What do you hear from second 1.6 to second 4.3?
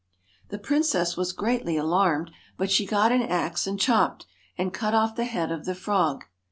alarmed, but she got an axe and chopped,